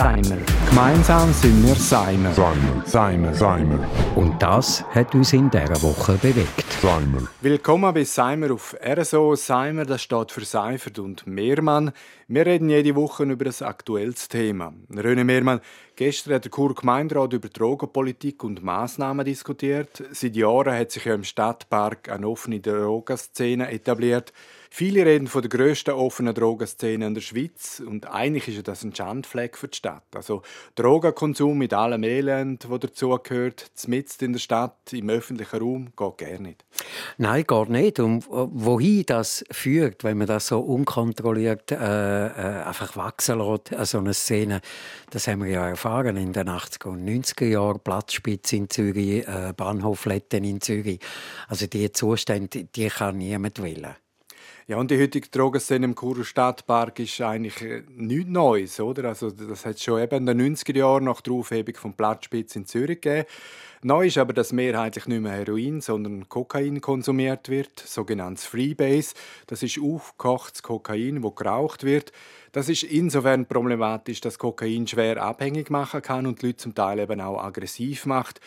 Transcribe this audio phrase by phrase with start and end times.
[0.00, 0.38] Seimer.
[0.70, 2.32] Gemeinsam sind wir Seimer.
[2.32, 2.86] Seimer.
[2.86, 3.34] Seimer.
[3.34, 3.86] Seimer.
[4.16, 6.64] Und das hat uns in dieser Woche bewegt.
[6.80, 7.28] Seimer.
[7.42, 9.34] Willkommen bei Seimer auf RSO.
[9.34, 11.92] Seimer, das steht für Seifert und Mehrmann.
[12.28, 14.72] Wir reden jede Woche über ein aktuelles Thema.
[14.90, 15.60] René Mehrmann,
[15.96, 20.02] gestern hat der Kur Gemeinderat über Drogenpolitik und Massnahmen diskutiert.
[20.12, 24.32] Seit Jahren hat sich ja im Stadtpark eine offene Drogenszene etabliert.
[24.72, 28.94] Viele reden von der grössten offenen Drogenszene in der Schweiz und eigentlich ist das ein
[28.94, 30.04] Schandfleck für die Stadt.
[30.14, 30.42] Also
[30.76, 36.38] Drogenkonsum mit allem Elend, das dazugehört, mitten in der Stadt, im öffentlichen Raum, geht gar
[36.38, 36.64] nicht.
[37.18, 37.98] Nein, gar nicht.
[37.98, 43.98] Und wohin das führt, wenn man das so unkontrolliert äh, äh, einfach wachsen lässt, so
[43.98, 44.60] eine Szene,
[45.10, 49.52] das haben wir ja erfahren in den 80er und 90er Jahren, Platzspitze in Zürich, äh,
[49.54, 51.00] Bahnhofletten in Zürich.
[51.48, 53.96] Also diese Zustände, die kann niemand wählen.
[54.70, 59.08] Ja, und die heutige Drogenszene im Churer Stadtpark ist eigentlich äh, nichts Neues, oder?
[59.08, 62.66] Also das hat schon eben in den 90er Jahren nach der Aufhebung vom Platzspitz in
[62.66, 63.26] Zürich gegeben.
[63.82, 69.14] Neu ist aber, dass mehrheitlich nicht mehr Heroin, sondern Kokain konsumiert wird, sogenanntes Freebase.
[69.48, 72.12] Das ist aufgekochtes Kokain, wo geraucht wird.
[72.52, 77.20] Das ist insofern problematisch, dass Kokain schwer abhängig machen kann und Leute zum Teil eben
[77.20, 78.40] auch aggressiv macht.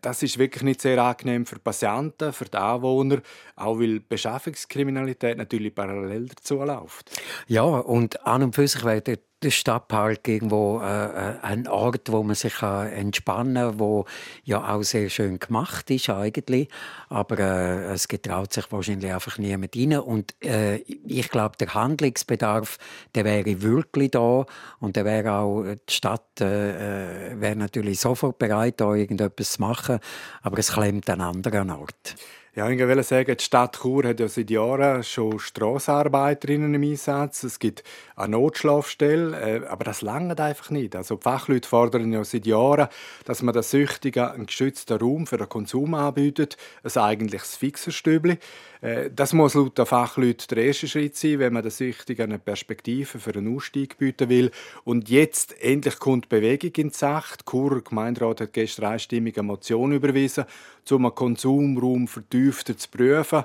[0.00, 3.20] Das ist wirklich nicht sehr angenehm für Patienten, für die Anwohner,
[3.56, 7.20] auch weil Beschaffungskriminalität natürlich parallel dazu läuft.
[7.48, 9.02] Ja, und an und für sich wäre
[9.44, 14.06] der Stadtpark irgendwo äh, äh, ein Ort, wo man sich kann entspannen kann, wo
[14.44, 16.68] ja auch sehr schön gemacht ist eigentlich,
[17.08, 19.98] aber äh, es getraut sich wahrscheinlich einfach niemand rein.
[19.98, 22.78] Und äh, ich glaube, der Handlungsbedarf,
[23.14, 24.46] der wäre wirklich da.
[24.80, 29.60] Und der wäre auch, die Stadt äh, äh, wäre natürlich sofort bereit, da irgendetwas zu
[29.60, 29.98] machen,
[30.42, 32.16] aber es klemmt an anderen Ort.
[32.56, 37.42] Ja, ich wollte sagen, die Stadt Chur hat ja seit Jahren schon Strassenarbeiterinnen im Einsatz.
[37.42, 37.82] Es gibt
[38.14, 40.94] eine Notschlafstelle, äh, aber das langt einfach nicht.
[40.94, 42.86] Also die Fachleute fordern ja seit Jahren,
[43.24, 48.38] dass man den Süchtigen einen geschützten Raum für den Konsum anbietet, ein eigentliches Fixerstübli.
[48.82, 52.38] Äh, das muss laut den Fachleuten der erste Schritt sein, wenn man den Süchtigen eine
[52.38, 54.50] Perspektive für einen Ausstieg bieten will.
[54.84, 57.36] Und jetzt endlich kommt Bewegung in die Sache.
[57.38, 60.44] Der Churer Gemeinderat hat gestern einstimmig eine Motion überwiesen,
[60.90, 62.06] um einen Konsumraum
[62.52, 63.44] vertiefter zu prüfen.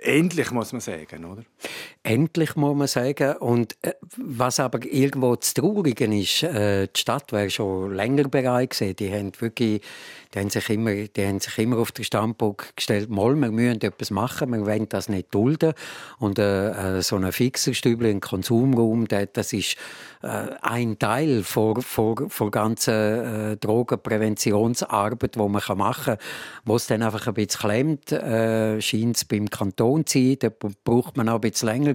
[0.00, 1.44] Äh, endlich muss man sagen, oder?
[2.02, 3.36] Endlich muss man sagen.
[3.36, 8.70] Und äh, was aber irgendwo zu traurigen ist, äh, die Stadt wäre schon länger bereit
[8.70, 8.96] gewesen.
[8.96, 9.82] Die haben wirklich,
[10.32, 13.82] die haben sich immer, die haben sich immer auf den Standpunkt gestellt, mal, wir müssen
[13.82, 15.74] etwas machen, wir wollen das nicht dulden.
[16.18, 19.76] Und äh, äh so ein Fixerstübel, ein Konsumraum, das ist
[20.22, 26.16] äh, ein Teil von, von, von ganzen äh, Drogenpräventionsarbeit, die man machen kann.
[26.64, 30.36] Wo es dann einfach ein bisschen klemmt, äh, scheint es beim Kanton zu sein.
[30.40, 30.48] Da
[30.84, 31.94] braucht man auch ein bisschen länger,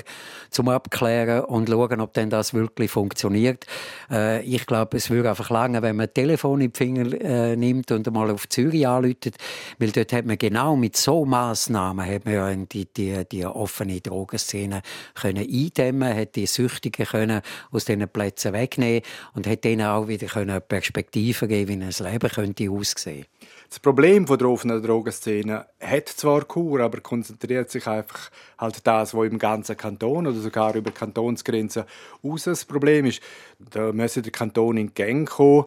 [0.49, 3.65] zum Abklären und schauen, ob denn das wirklich funktioniert.
[4.09, 7.55] Äh, ich glaube, es würde einfach lange, wenn man ein Telefon in die Finger äh,
[7.55, 9.35] nimmt und mal auf Zürich anläutet,
[9.79, 14.01] weil dort hat man genau mit so Massnahmen hat man ja die, die, die offene
[14.01, 14.81] Drogenszene
[15.13, 19.01] können eindämmen, hat die Süchtigen können aus diesen Plätzen wegnehmen
[19.33, 23.25] und hat denen auch wieder können Perspektiven geben, wie ein Leben könnte aussehen.
[23.75, 29.27] Das Problem der offenen Drogenszene hat zwar Kur, aber konzentriert sich einfach halt das, was
[29.27, 31.83] im ganzen Kanton oder sogar über Kantonsgrenzen
[32.23, 33.21] aus das Problem ist.
[33.59, 35.65] Da müssen der Kanton in Gang kommen,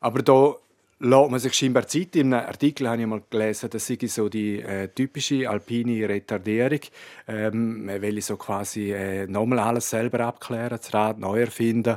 [0.00, 0.56] aber da
[0.98, 2.16] lässt man sich scheinbar Zeit.
[2.16, 6.80] In einem Artikel habe ich mal gelesen, das sei so die äh, typische alpine Retardierung.
[7.28, 11.96] Ähm, man will so quasi äh, nochmal alles selber abklären, das Rad neu erfinden.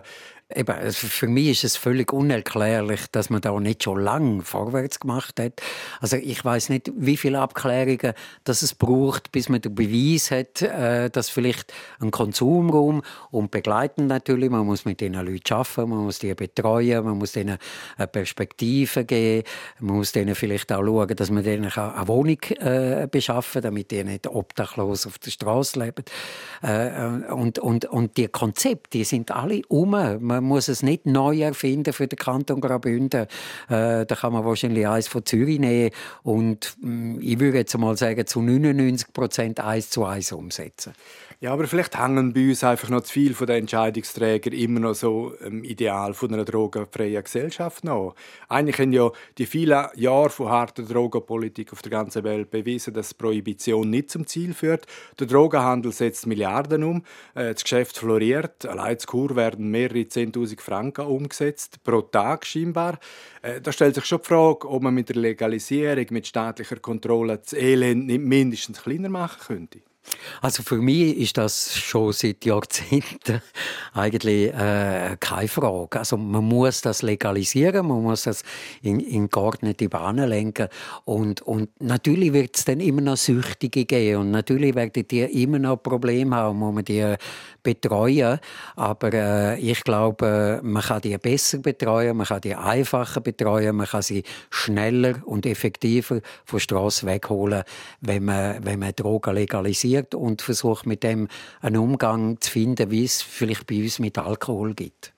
[0.56, 5.40] Eben, für mich ist es völlig unerklärlich, dass man da nicht schon lange vorwärts gemacht
[5.40, 5.62] hat.
[6.02, 8.14] Also ich weiß nicht, wie viele Abklärungen
[8.46, 14.08] das es braucht, bis man den Beweis hat, äh, dass vielleicht ein Konsumraum und begleiten
[14.08, 17.60] natürlich, man muss mit diesen Leuten arbeiten, man muss die betreuen, man muss ihnen
[17.98, 19.48] eine Perspektive geben,
[19.80, 24.04] man muss denen vielleicht auch schauen, dass man denen eine Wohnung äh, beschaffen damit die
[24.04, 26.04] nicht obdachlos auf der Straße leben.
[26.64, 29.92] Äh, und, und, und die Konzepte, die sind alle um.
[29.92, 33.28] Man man muss es nicht neu erfinden für den Kanton Graubünden.
[33.70, 35.92] Äh, da kann man wahrscheinlich eins von Zürich nehmen
[36.24, 40.94] und mh, mm, ich würde jetzt mal sagen, zu 99 Prozent eins zu eins umsetzen.
[41.42, 44.94] Ja, aber vielleicht hängen bei uns einfach noch zu viel von den Entscheidungsträgern immer noch
[44.94, 48.14] so im Ideal von einer drogenfreien Gesellschaft nach.
[48.50, 53.14] Eigentlich haben ja die vielen Jahre von harter Drogenpolitik auf der ganzen Welt bewiesen, dass
[53.14, 54.86] Prohibition nicht zum Ziel führt.
[55.18, 57.04] Der Drogenhandel setzt Milliarden um,
[57.36, 62.46] äh, das Geschäft floriert, allein in Kur werden mehrere 10 10'000 Franken umgesetzt, pro Tag
[62.46, 63.00] scheinbar.
[63.42, 67.38] Äh, da stellt sich schon die Frage, ob man mit der Legalisierung, mit staatlicher Kontrolle
[67.38, 69.80] das Elend nicht mindestens kleiner machen könnte.
[70.42, 73.42] Also für mich ist das schon seit Jahrzehnten
[73.94, 76.00] eigentlich äh, keine Frage.
[76.00, 78.44] Also man muss das legalisieren, man muss das
[78.82, 80.68] in, in geordnete Bahnen lenken
[81.06, 85.60] und, und natürlich wird es dann immer noch Süchtige geben und natürlich werden die immer
[85.60, 87.16] noch Probleme haben, wo man die
[87.62, 88.40] betreuen.
[88.76, 93.88] Aber äh, ich glaube, man kann die besser betreuen, man kann die einfacher betreuen, man
[93.88, 97.64] kann sie schneller und effektiver von der Straße wegholen,
[98.02, 101.28] wenn man, wenn man Drogen legalisiert und versucht mit dem
[101.62, 105.14] einen Umgang zu finden, wie es vielleicht bei uns mit Alkohol gibt.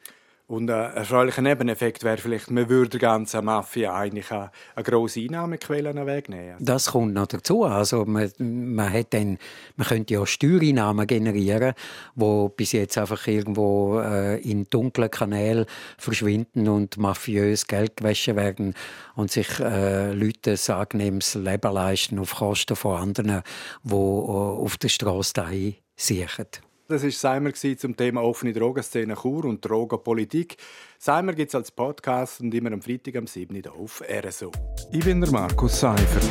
[0.51, 5.21] Und ein erfreulicher Nebeneffekt wäre vielleicht, man würde der ganzen Mafia eigentlich eine, eine grosse
[5.21, 6.57] Einnahmequelle wegnehmen.
[6.59, 7.63] Das kommt noch dazu.
[7.63, 9.37] Also man, man, hat dann,
[9.77, 11.73] man könnte ja Steuereinnahmen generieren,
[12.15, 15.67] wo bis jetzt einfach irgendwo äh, in dunklen Kanälen
[15.97, 18.73] verschwinden und mafiös Geld gewaschen werden
[19.15, 23.41] und sich äh, Leute ein angenehmes Leben leisten auf Kosten von anderen,
[23.83, 26.47] die äh, auf der Straße einsiechen.
[26.91, 30.57] Das war Seimer zum Thema offene Drogenszene Chur und Drogenpolitik.
[30.99, 33.55] Seimer gibt es als Podcast und immer am Freitag am 7.
[33.55, 34.51] Uhr auf RSO.
[34.91, 36.29] Ich bin der Markus Seifert.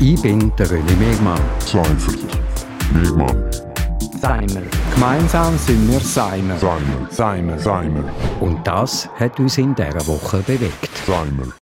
[0.00, 1.42] Ich bin der René Megmann.
[1.58, 2.20] Seifert.
[2.94, 3.50] Megmann.
[4.20, 4.62] Seimer.
[4.94, 6.56] Gemeinsam sind wir Seimer.
[6.56, 7.08] Seimer.
[7.10, 7.58] Seimer.
[7.58, 8.14] Seimer.
[8.38, 10.96] Und das hat uns in dieser Woche bewegt.
[11.04, 11.52] Seimer.